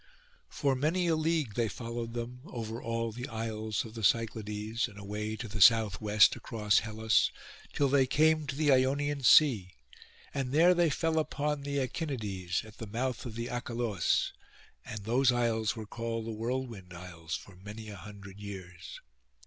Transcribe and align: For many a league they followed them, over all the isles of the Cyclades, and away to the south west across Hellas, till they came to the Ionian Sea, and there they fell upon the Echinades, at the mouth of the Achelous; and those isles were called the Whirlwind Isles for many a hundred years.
For 0.49 0.73
many 0.73 1.05
a 1.05 1.15
league 1.15 1.53
they 1.53 1.67
followed 1.67 2.15
them, 2.15 2.41
over 2.47 2.81
all 2.81 3.11
the 3.11 3.27
isles 3.27 3.85
of 3.85 3.93
the 3.93 4.03
Cyclades, 4.03 4.87
and 4.87 4.97
away 4.97 5.35
to 5.35 5.47
the 5.47 5.61
south 5.61 6.01
west 6.01 6.35
across 6.35 6.79
Hellas, 6.79 7.29
till 7.71 7.87
they 7.87 8.07
came 8.07 8.47
to 8.47 8.55
the 8.55 8.71
Ionian 8.71 9.21
Sea, 9.21 9.75
and 10.33 10.51
there 10.53 10.73
they 10.73 10.89
fell 10.89 11.19
upon 11.19 11.61
the 11.61 11.77
Echinades, 11.77 12.65
at 12.65 12.79
the 12.79 12.87
mouth 12.87 13.27
of 13.27 13.35
the 13.35 13.45
Achelous; 13.49 14.31
and 14.83 15.03
those 15.03 15.31
isles 15.31 15.75
were 15.75 15.85
called 15.85 16.25
the 16.25 16.31
Whirlwind 16.31 16.95
Isles 16.95 17.35
for 17.35 17.55
many 17.57 17.89
a 17.89 17.95
hundred 17.95 18.39
years. 18.39 19.01